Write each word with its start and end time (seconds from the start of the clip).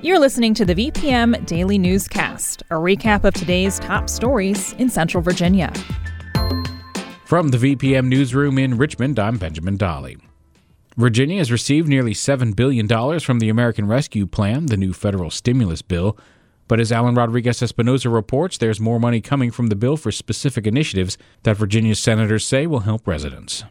You're 0.00 0.20
listening 0.20 0.54
to 0.54 0.64
the 0.64 0.76
VPM 0.76 1.44
Daily 1.44 1.76
Newscast, 1.76 2.62
a 2.70 2.74
recap 2.74 3.24
of 3.24 3.34
today's 3.34 3.80
top 3.80 4.08
stories 4.08 4.72
in 4.74 4.88
Central 4.88 5.20
Virginia. 5.24 5.72
From 7.24 7.48
the 7.48 7.58
VPM 7.58 8.06
Newsroom 8.06 8.58
in 8.58 8.76
Richmond, 8.76 9.18
I'm 9.18 9.38
Benjamin 9.38 9.76
Dolly. 9.76 10.16
Virginia 10.96 11.38
has 11.38 11.50
received 11.50 11.88
nearly 11.88 12.14
$7 12.14 12.54
billion 12.54 12.86
from 13.18 13.40
the 13.40 13.48
American 13.48 13.88
Rescue 13.88 14.28
Plan, 14.28 14.66
the 14.66 14.76
new 14.76 14.92
federal 14.92 15.30
stimulus 15.30 15.82
bill. 15.82 16.16
But 16.68 16.78
as 16.78 16.92
Alan 16.92 17.16
Rodriguez 17.16 17.58
Espinoza 17.58 18.12
reports, 18.12 18.56
there's 18.56 18.78
more 18.78 19.00
money 19.00 19.20
coming 19.20 19.50
from 19.50 19.66
the 19.66 19.74
bill 19.74 19.96
for 19.96 20.12
specific 20.12 20.64
initiatives 20.64 21.18
that 21.42 21.56
Virginia's 21.56 21.98
senators 21.98 22.46
say 22.46 22.68
will 22.68 22.80
help 22.80 23.08
residents. 23.08 23.64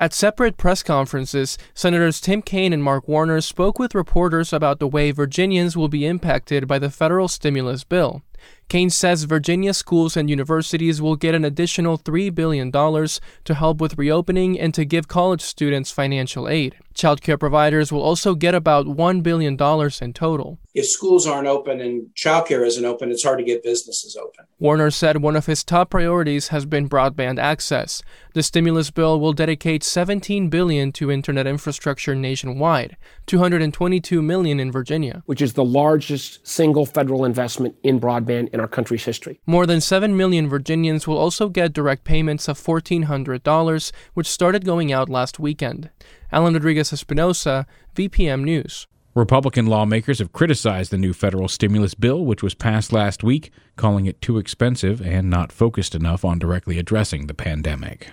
At 0.00 0.14
separate 0.14 0.56
press 0.56 0.84
conferences, 0.84 1.58
Senators 1.74 2.20
Tim 2.20 2.40
Kaine 2.40 2.72
and 2.72 2.84
Mark 2.84 3.08
Warner 3.08 3.40
spoke 3.40 3.80
with 3.80 3.96
reporters 3.96 4.52
about 4.52 4.78
the 4.78 4.86
way 4.86 5.10
Virginians 5.10 5.76
will 5.76 5.88
be 5.88 6.06
impacted 6.06 6.68
by 6.68 6.78
the 6.78 6.88
federal 6.88 7.26
stimulus 7.26 7.82
bill. 7.82 8.22
Kaine 8.68 8.90
says 8.90 9.22
Virginia 9.24 9.72
schools 9.72 10.14
and 10.14 10.28
universities 10.28 11.00
will 11.00 11.16
get 11.16 11.34
an 11.34 11.42
additional 11.42 11.98
$3 11.98 12.34
billion 12.34 12.70
to 12.70 13.54
help 13.54 13.80
with 13.80 13.96
reopening 13.96 14.60
and 14.60 14.74
to 14.74 14.84
give 14.84 15.08
college 15.08 15.40
students 15.40 15.90
financial 15.90 16.46
aid. 16.46 16.76
Childcare 16.94 17.40
providers 17.40 17.90
will 17.90 18.02
also 18.02 18.34
get 18.34 18.54
about 18.54 18.84
$1 18.84 19.22
billion 19.22 19.54
in 19.54 20.12
total. 20.12 20.58
If 20.74 20.86
schools 20.86 21.26
aren't 21.26 21.46
open 21.46 21.80
and 21.80 22.08
childcare 22.14 22.66
isn't 22.66 22.84
open, 22.84 23.10
it's 23.10 23.24
hard 23.24 23.38
to 23.38 23.44
get 23.44 23.62
businesses 23.62 24.16
open. 24.16 24.44
Warner 24.58 24.90
said 24.90 25.22
one 25.22 25.36
of 25.36 25.46
his 25.46 25.64
top 25.64 25.90
priorities 25.90 26.48
has 26.48 26.66
been 26.66 26.88
broadband 26.88 27.38
access. 27.38 28.02
The 28.34 28.42
stimulus 28.42 28.90
bill 28.90 29.18
will 29.18 29.32
dedicate 29.32 29.82
17 29.82 30.50
billion 30.50 30.92
to 30.92 31.10
internet 31.10 31.46
infrastructure 31.46 32.14
nationwide, 32.14 32.96
222 33.26 34.20
million 34.20 34.60
in 34.60 34.70
Virginia, 34.70 35.22
which 35.26 35.40
is 35.40 35.54
the 35.54 35.64
largest 35.64 36.46
single 36.46 36.84
federal 36.84 37.24
investment 37.24 37.76
in 37.82 37.98
broadband 38.00 38.27
in 38.30 38.60
our 38.60 38.68
country's 38.68 39.04
history. 39.04 39.40
More 39.46 39.66
than 39.66 39.80
7 39.80 40.16
million 40.16 40.48
Virginians 40.48 41.06
will 41.06 41.18
also 41.18 41.48
get 41.48 41.72
direct 41.72 42.04
payments 42.04 42.48
of 42.48 42.58
$1,400, 42.58 43.92
which 44.14 44.28
started 44.28 44.64
going 44.64 44.92
out 44.92 45.08
last 45.08 45.38
weekend. 45.38 45.90
Alan 46.30 46.54
Rodriguez 46.54 46.90
Espinoza, 46.90 47.66
VPM 47.94 48.44
News. 48.44 48.86
Republican 49.14 49.66
lawmakers 49.66 50.20
have 50.20 50.32
criticized 50.32 50.92
the 50.92 50.98
new 50.98 51.12
federal 51.12 51.48
stimulus 51.48 51.94
bill, 51.94 52.24
which 52.24 52.42
was 52.42 52.54
passed 52.54 52.92
last 52.92 53.24
week, 53.24 53.50
calling 53.76 54.06
it 54.06 54.22
too 54.22 54.38
expensive 54.38 55.00
and 55.00 55.28
not 55.28 55.50
focused 55.50 55.94
enough 55.94 56.24
on 56.24 56.38
directly 56.38 56.78
addressing 56.78 57.26
the 57.26 57.34
pandemic. 57.34 58.10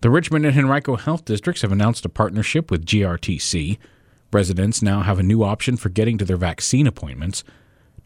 The 0.00 0.10
Richmond 0.10 0.44
and 0.44 0.56
Henrico 0.58 0.96
Health 0.96 1.24
Districts 1.24 1.62
have 1.62 1.72
announced 1.72 2.04
a 2.04 2.08
partnership 2.08 2.70
with 2.70 2.84
GRTC. 2.84 3.78
Residents 4.32 4.82
now 4.82 5.02
have 5.02 5.18
a 5.18 5.22
new 5.22 5.42
option 5.42 5.76
for 5.76 5.88
getting 5.88 6.18
to 6.18 6.24
their 6.24 6.36
vaccine 6.36 6.86
appointments. 6.86 7.44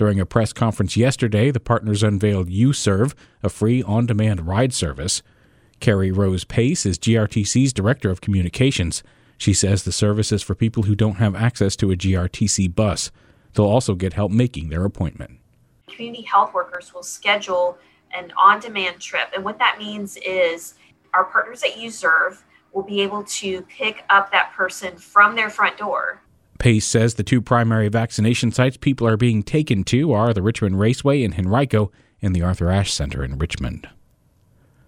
During 0.00 0.18
a 0.18 0.24
press 0.24 0.54
conference 0.54 0.96
yesterday, 0.96 1.50
the 1.50 1.60
partners 1.60 2.02
unveiled 2.02 2.48
UZURV, 2.48 3.12
a 3.42 3.50
free 3.50 3.82
on 3.82 4.06
demand 4.06 4.46
ride 4.46 4.72
service. 4.72 5.22
Carrie 5.78 6.10
Rose 6.10 6.42
Pace 6.42 6.86
is 6.86 6.98
GRTC's 6.98 7.74
Director 7.74 8.08
of 8.08 8.22
Communications. 8.22 9.02
She 9.36 9.52
says 9.52 9.82
the 9.82 9.92
service 9.92 10.32
is 10.32 10.42
for 10.42 10.54
people 10.54 10.84
who 10.84 10.94
don't 10.94 11.16
have 11.16 11.36
access 11.36 11.76
to 11.76 11.90
a 11.90 11.96
GRTC 11.96 12.74
bus. 12.74 13.10
They'll 13.52 13.66
also 13.66 13.94
get 13.94 14.14
help 14.14 14.32
making 14.32 14.70
their 14.70 14.86
appointment. 14.86 15.38
Community 15.88 16.22
health 16.22 16.54
workers 16.54 16.94
will 16.94 17.02
schedule 17.02 17.76
an 18.16 18.32
on 18.42 18.58
demand 18.58 19.00
trip. 19.00 19.28
And 19.34 19.44
what 19.44 19.58
that 19.58 19.76
means 19.78 20.16
is 20.24 20.76
our 21.12 21.24
partners 21.24 21.62
at 21.62 21.72
UZURV 21.72 22.38
will 22.72 22.84
be 22.84 23.02
able 23.02 23.22
to 23.24 23.60
pick 23.68 24.04
up 24.08 24.32
that 24.32 24.54
person 24.54 24.96
from 24.96 25.36
their 25.36 25.50
front 25.50 25.76
door 25.76 26.22
Pace 26.60 26.86
says 26.86 27.14
the 27.14 27.22
two 27.22 27.40
primary 27.40 27.88
vaccination 27.88 28.52
sites 28.52 28.76
people 28.76 29.08
are 29.08 29.16
being 29.16 29.42
taken 29.42 29.82
to 29.84 30.12
are 30.12 30.34
the 30.34 30.42
Richmond 30.42 30.78
Raceway 30.78 31.22
in 31.22 31.32
Henrico 31.32 31.90
and 32.20 32.36
the 32.36 32.42
Arthur 32.42 32.70
Ashe 32.70 32.92
Center 32.92 33.24
in 33.24 33.38
Richmond. 33.38 33.88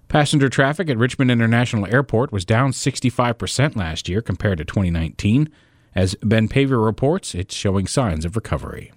Passenger 0.09 0.51
traffic 0.51 0.91
at 0.91 0.99
Richmond 0.99 1.31
International 1.31 1.87
Airport 1.87 2.31
was 2.31 2.45
down 2.45 2.73
65% 2.73 3.75
last 3.75 4.07
year 4.07 4.21
compared 4.21 4.59
to 4.59 4.67
2019. 4.67 5.49
As 5.95 6.15
Ben 6.17 6.47
Paviour 6.47 6.79
reports, 6.79 7.35
it's 7.35 7.55
showing 7.55 7.87
signs 7.87 8.27
of 8.27 8.37
recovery. 8.37 8.93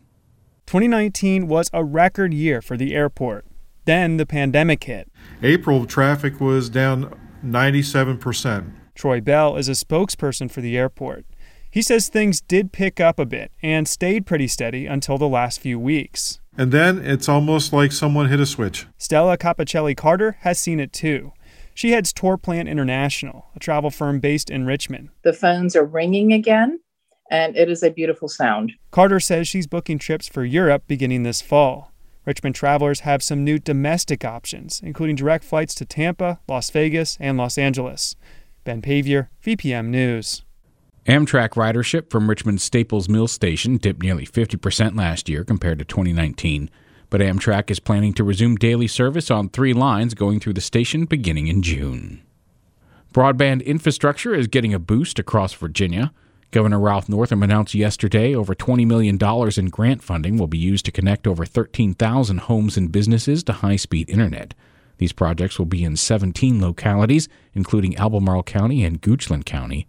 2019 0.66 1.48
was 1.48 1.70
a 1.72 1.82
record 1.82 2.34
year 2.34 2.62
for 2.62 2.76
the 2.76 2.94
airport. 2.94 3.46
Then 3.86 4.18
the 4.18 4.26
pandemic 4.26 4.84
hit. 4.84 5.10
April 5.42 5.86
traffic 5.86 6.42
was 6.42 6.70
down 6.70 7.18
97%. 7.42 8.74
Troy 8.96 9.22
Bell 9.22 9.56
is 9.56 9.70
a 9.70 9.74
spokesperson 9.74 10.52
for 10.52 10.60
the 10.60 10.78
airport. 10.78 11.26
He 11.76 11.82
says 11.82 12.08
things 12.08 12.40
did 12.40 12.72
pick 12.72 13.02
up 13.02 13.20
a 13.20 13.26
bit 13.26 13.52
and 13.62 13.86
stayed 13.86 14.26
pretty 14.26 14.48
steady 14.48 14.86
until 14.86 15.18
the 15.18 15.28
last 15.28 15.60
few 15.60 15.78
weeks. 15.78 16.40
And 16.58 16.72
then 16.72 17.00
it's 17.00 17.28
almost 17.28 17.74
like 17.74 17.92
someone 17.92 18.30
hit 18.30 18.40
a 18.40 18.46
switch. 18.46 18.88
Stella 18.98 19.38
Capicelli 19.38 19.94
Carter 19.94 20.38
has 20.40 20.58
seen 20.58 20.80
it 20.80 20.94
too. 20.94 21.34
She 21.74 21.92
heads 21.92 22.14
Tourplan 22.14 22.70
International, 22.70 23.48
a 23.58 23.60
travel 23.60 23.90
firm 23.90 24.22
based 24.22 24.50
in 24.50 24.66
Richmond. 24.66 25.10
The 25.24 25.34
phones 25.34 25.76
are 25.76 25.84
ringing 25.84 26.32
again, 26.32 26.80
and 27.30 27.58
it 27.58 27.70
is 27.70 27.84
a 27.84 27.92
beautiful 27.92 28.30
sound. 28.30 28.72
Carter 28.92 29.20
says 29.20 29.46
she's 29.46 29.68
booking 29.68 30.00
trips 30.00 30.30
for 30.30 30.46
Europe 30.46 30.84
beginning 30.88 31.24
this 31.24 31.42
fall. 31.42 31.92
Richmond 32.26 32.56
travelers 32.56 33.02
have 33.02 33.22
some 33.22 33.44
new 33.44 33.60
domestic 33.60 34.24
options, 34.24 34.80
including 34.82 35.18
direct 35.18 35.44
flights 35.44 35.76
to 35.76 35.84
Tampa, 35.84 36.40
Las 36.48 36.70
Vegas, 36.70 37.18
and 37.20 37.38
Los 37.38 37.58
Angeles. 37.58 38.16
Ben 38.64 38.82
Paviour, 38.82 39.30
VPM 39.44 39.88
News. 39.88 40.45
Amtrak 41.08 41.50
ridership 41.50 42.10
from 42.10 42.28
Richmond's 42.28 42.64
Staples 42.64 43.08
Mill 43.08 43.28
Station 43.28 43.78
dipped 43.78 44.02
nearly 44.02 44.26
50% 44.26 44.98
last 44.98 45.30
year 45.30 45.44
compared 45.44 45.78
to 45.78 45.86
2019, 45.86 46.68
but 47.12 47.22
Amtrak 47.22 47.70
is 47.70 47.80
planning 47.80 48.12
to 48.14 48.24
resume 48.24 48.56
daily 48.56 48.88
service 48.88 49.30
on 49.30 49.50
three 49.50 49.72
lines 49.72 50.16
going 50.16 50.40
through 50.40 50.54
the 50.54 50.62
station 50.62 51.06
beginning 51.06 51.46
in 51.46 51.62
June. 51.62 52.24
Broadband 53.14 53.64
infrastructure 53.66 54.34
is 54.34 54.48
getting 54.48 54.74
a 54.74 54.80
boost 54.80 55.20
across 55.20 55.54
Virginia. 55.54 56.12
Governor 56.50 56.80
Ralph 56.80 57.08
Northam 57.08 57.44
announced 57.44 57.76
yesterday 57.76 58.34
over 58.34 58.56
$20 58.56 58.88
million 58.88 59.20
in 59.58 59.70
grant 59.70 60.02
funding 60.02 60.40
will 60.40 60.48
be 60.48 60.58
used 60.58 60.86
to 60.86 60.92
connect 60.92 61.28
over 61.28 61.46
13,000 61.46 62.40
homes 62.40 62.78
and 62.78 62.92
businesses 62.92 63.44
to 63.44 63.54
high 63.54 63.76
speed 63.76 64.10
internet. 64.10 64.56
These 64.98 65.14
projects 65.14 65.60
will 65.60 65.68
be 65.68 65.84
in 65.84 65.98
17 65.98 66.60
localities, 66.60 67.30
including 67.54 67.96
Albemarle 67.96 68.42
County 68.42 68.84
and 68.84 69.04
Goochland 69.04 69.46
County. 69.46 69.86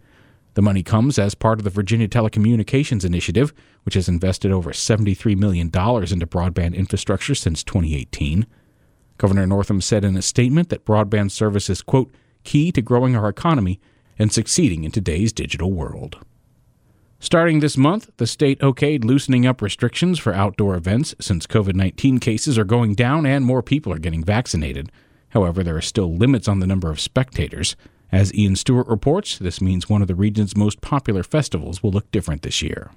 The 0.57 0.63
money 0.63 0.81
comes 0.81 1.19
as 1.19 1.35
part 1.35 1.59
of 1.59 1.65
the 1.65 1.69
Virginia 1.69 2.07
Telecommunications 2.07 3.05
Initiative, 3.05 3.53
which 3.83 3.93
has 3.93 4.09
invested 4.09 4.51
over 4.51 4.71
$73 4.71 5.37
million 5.37 5.67
into 5.67 6.25
broadband 6.25 6.73
infrastructure 6.73 7.35
since 7.35 7.63
2018. 7.63 8.47
Governor 9.19 9.45
Northam 9.45 9.81
said 9.81 10.03
in 10.03 10.17
a 10.17 10.21
statement 10.23 10.69
that 10.69 10.83
broadband 10.83 11.29
service 11.29 11.69
is, 11.69 11.83
quote, 11.83 12.11
key 12.43 12.71
to 12.71 12.81
growing 12.81 13.15
our 13.15 13.29
economy 13.29 13.79
and 14.17 14.33
succeeding 14.33 14.83
in 14.83 14.89
today's 14.89 15.31
digital 15.31 15.71
world. 15.71 16.25
Starting 17.19 17.59
this 17.59 17.77
month, 17.77 18.09
the 18.17 18.25
state 18.25 18.59
okayed 18.59 19.05
loosening 19.05 19.45
up 19.45 19.61
restrictions 19.61 20.17
for 20.17 20.33
outdoor 20.33 20.73
events 20.75 21.13
since 21.21 21.45
COVID 21.45 21.75
19 21.75 22.17
cases 22.17 22.57
are 22.57 22.63
going 22.63 22.95
down 22.95 23.27
and 23.27 23.45
more 23.45 23.61
people 23.61 23.93
are 23.93 23.99
getting 23.99 24.23
vaccinated. 24.23 24.91
However, 25.29 25.63
there 25.63 25.77
are 25.77 25.81
still 25.81 26.15
limits 26.15 26.47
on 26.47 26.61
the 26.61 26.67
number 26.67 26.89
of 26.89 26.99
spectators. 26.99 27.75
As 28.11 28.33
Ian 28.33 28.55
Stewart 28.55 28.87
reports, 28.87 29.37
this 29.37 29.59
means 29.59 29.89
one 29.89 30.01
of 30.01 30.07
the 30.07 30.15
region's 30.15 30.55
most 30.55 30.79
popular 30.81 31.23
festivals 31.23 31.83
will 31.83 31.91
look 31.91 32.09
different 32.11 32.41
this 32.41 32.61
year. 32.61 32.91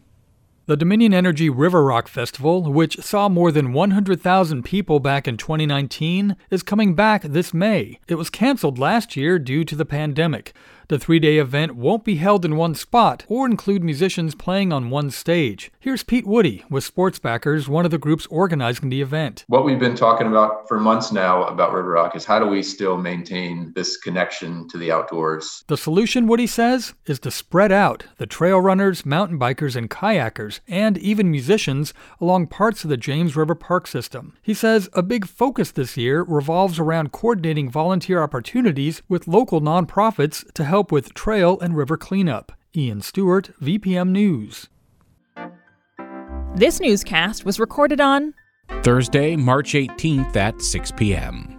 The 0.66 0.76
Dominion 0.76 1.12
Energy 1.12 1.50
River 1.50 1.82
Rock 1.82 2.06
Festival, 2.06 2.72
which 2.72 3.00
saw 3.00 3.28
more 3.28 3.50
than 3.50 3.72
100,000 3.72 4.62
people 4.62 5.00
back 5.00 5.26
in 5.26 5.36
2019, 5.36 6.36
is 6.48 6.62
coming 6.62 6.94
back 6.94 7.22
this 7.22 7.52
May. 7.52 7.98
It 8.06 8.14
was 8.14 8.30
canceled 8.30 8.78
last 8.78 9.16
year 9.16 9.40
due 9.40 9.64
to 9.64 9.74
the 9.74 9.84
pandemic. 9.84 10.54
The 10.90 10.98
three 10.98 11.20
day 11.20 11.38
event 11.38 11.76
won't 11.76 12.02
be 12.02 12.16
held 12.16 12.44
in 12.44 12.56
one 12.56 12.74
spot 12.74 13.24
or 13.28 13.46
include 13.46 13.84
musicians 13.84 14.34
playing 14.34 14.72
on 14.72 14.90
one 14.90 15.12
stage. 15.12 15.70
Here's 15.78 16.02
Pete 16.02 16.26
Woody 16.26 16.64
with 16.68 16.82
Sports 16.82 17.20
Backers, 17.20 17.68
one 17.68 17.84
of 17.84 17.92
the 17.92 17.96
groups 17.96 18.26
organizing 18.26 18.88
the 18.88 19.00
event. 19.00 19.44
What 19.46 19.64
we've 19.64 19.78
been 19.78 19.94
talking 19.94 20.26
about 20.26 20.66
for 20.66 20.80
months 20.80 21.12
now 21.12 21.44
about 21.44 21.72
River 21.72 21.90
Rock 21.90 22.16
is 22.16 22.24
how 22.24 22.40
do 22.40 22.46
we 22.46 22.60
still 22.64 22.96
maintain 22.96 23.72
this 23.76 23.98
connection 23.98 24.66
to 24.66 24.78
the 24.78 24.90
outdoors? 24.90 25.62
The 25.68 25.76
solution, 25.76 26.26
Woody 26.26 26.48
says, 26.48 26.92
is 27.06 27.20
to 27.20 27.30
spread 27.30 27.70
out 27.70 28.06
the 28.16 28.26
trail 28.26 28.60
runners, 28.60 29.06
mountain 29.06 29.38
bikers, 29.38 29.76
and 29.76 29.88
kayakers, 29.88 30.58
and 30.66 30.98
even 30.98 31.30
musicians 31.30 31.94
along 32.20 32.48
parts 32.48 32.82
of 32.82 32.90
the 32.90 32.96
James 32.96 33.36
River 33.36 33.54
Park 33.54 33.86
system. 33.86 34.36
He 34.42 34.54
says 34.54 34.88
a 34.92 35.04
big 35.04 35.24
focus 35.24 35.70
this 35.70 35.96
year 35.96 36.24
revolves 36.24 36.80
around 36.80 37.12
coordinating 37.12 37.70
volunteer 37.70 38.20
opportunities 38.20 39.02
with 39.08 39.28
local 39.28 39.60
nonprofits 39.60 40.52
to 40.54 40.64
help 40.64 40.79
help 40.80 40.90
with 40.90 41.12
trail 41.12 41.60
and 41.60 41.76
river 41.76 41.98
cleanup. 41.98 42.52
Ian 42.74 43.02
Stewart, 43.02 43.50
VPM 43.60 44.08
News. 44.08 44.68
This 46.54 46.80
newscast 46.80 47.44
was 47.44 47.60
recorded 47.60 48.00
on 48.00 48.32
Thursday, 48.82 49.36
March 49.36 49.74
18th 49.74 50.34
at 50.36 50.62
6 50.62 50.92
p.m. 50.92 51.54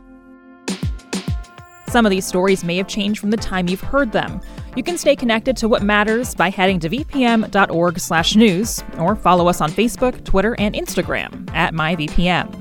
Some 1.88 2.04
of 2.04 2.10
these 2.10 2.26
stories 2.26 2.64
may 2.64 2.78
have 2.78 2.88
changed 2.88 3.20
from 3.20 3.30
the 3.30 3.38
time 3.38 3.70
you've 3.70 3.82
heard 3.82 4.12
them. 4.12 4.42
You 4.76 4.82
can 4.82 4.98
stay 4.98 5.16
connected 5.16 5.56
to 5.58 5.68
what 5.68 5.84
matters 5.84 6.34
by 6.34 6.50
heading 6.50 6.80
to 6.80 6.90
vpm.org/news 6.90 8.84
or 8.98 9.16
follow 9.16 9.48
us 9.48 9.62
on 9.62 9.70
Facebook, 9.70 10.24
Twitter, 10.26 10.56
and 10.58 10.74
Instagram 10.74 11.48
at 11.54 11.76
myvpm. 11.76 12.61